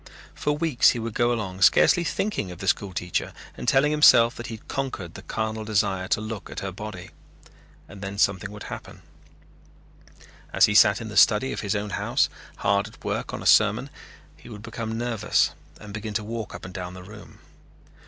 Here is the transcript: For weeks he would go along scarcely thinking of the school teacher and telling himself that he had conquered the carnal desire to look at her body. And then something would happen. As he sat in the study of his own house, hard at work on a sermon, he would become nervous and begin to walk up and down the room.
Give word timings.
For 0.33 0.53
weeks 0.57 0.89
he 0.89 0.97
would 0.97 1.13
go 1.13 1.31
along 1.31 1.61
scarcely 1.61 2.03
thinking 2.03 2.49
of 2.49 2.57
the 2.57 2.67
school 2.67 2.91
teacher 2.91 3.33
and 3.55 3.67
telling 3.67 3.91
himself 3.91 4.33
that 4.35 4.47
he 4.47 4.55
had 4.55 4.67
conquered 4.67 5.13
the 5.13 5.21
carnal 5.21 5.63
desire 5.63 6.07
to 6.07 6.19
look 6.19 6.49
at 6.49 6.61
her 6.61 6.71
body. 6.71 7.11
And 7.87 8.01
then 8.01 8.17
something 8.17 8.49
would 8.51 8.63
happen. 8.63 9.03
As 10.51 10.65
he 10.65 10.73
sat 10.73 11.01
in 11.01 11.09
the 11.09 11.17
study 11.17 11.53
of 11.53 11.59
his 11.59 11.75
own 11.75 11.91
house, 11.91 12.29
hard 12.57 12.87
at 12.87 13.05
work 13.05 13.31
on 13.31 13.43
a 13.43 13.45
sermon, 13.45 13.91
he 14.35 14.49
would 14.49 14.63
become 14.63 14.97
nervous 14.97 15.51
and 15.79 15.93
begin 15.93 16.15
to 16.15 16.23
walk 16.23 16.55
up 16.55 16.65
and 16.65 16.73
down 16.73 16.95
the 16.95 17.03
room. 17.03 17.37